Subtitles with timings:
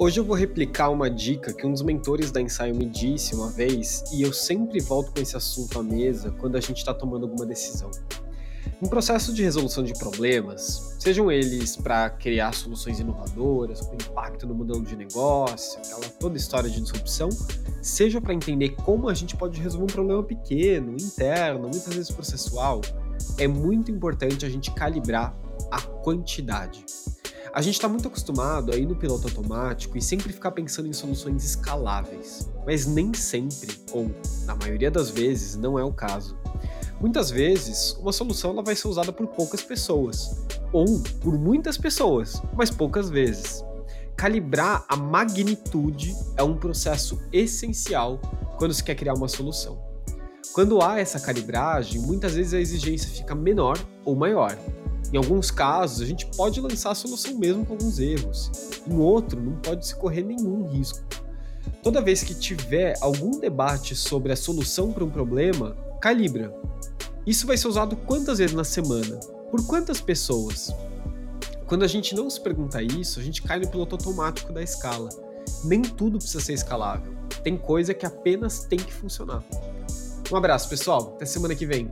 [0.00, 3.50] Hoje eu vou replicar uma dica que um dos mentores da Ensaio me disse uma
[3.50, 7.24] vez, e eu sempre volto com esse assunto à mesa quando a gente está tomando
[7.24, 7.90] alguma decisão.
[8.80, 14.54] No processo de resolução de problemas, sejam eles para criar soluções inovadoras, com impacto no
[14.54, 17.28] modelo de negócio, aquela toda história de disrupção,
[17.82, 22.82] seja para entender como a gente pode resolver um problema pequeno, interno, muitas vezes processual,
[23.36, 25.36] é muito importante a gente calibrar
[25.72, 26.84] a quantidade.
[27.52, 30.92] A gente está muito acostumado a ir no piloto automático e sempre ficar pensando em
[30.92, 34.10] soluções escaláveis, mas nem sempre, ou
[34.44, 36.36] na maioria das vezes, não é o caso.
[37.00, 42.42] Muitas vezes, uma solução ela vai ser usada por poucas pessoas, ou por muitas pessoas,
[42.54, 43.64] mas poucas vezes.
[44.16, 48.20] Calibrar a magnitude é um processo essencial
[48.58, 49.78] quando se quer criar uma solução.
[50.52, 54.58] Quando há essa calibragem, muitas vezes a exigência fica menor ou maior.
[55.12, 58.50] Em alguns casos, a gente pode lançar a solução mesmo com alguns erros.
[58.86, 61.00] Em outro, não pode se correr nenhum risco.
[61.82, 66.54] Toda vez que tiver algum debate sobre a solução para um problema, calibra.
[67.26, 69.18] Isso vai ser usado quantas vezes na semana?
[69.50, 70.74] Por quantas pessoas?
[71.66, 75.08] Quando a gente não se pergunta isso, a gente cai no piloto automático da escala.
[75.64, 77.12] Nem tudo precisa ser escalável.
[77.42, 79.42] Tem coisa que apenas tem que funcionar.
[80.30, 81.14] Um abraço, pessoal.
[81.16, 81.90] Até semana que vem.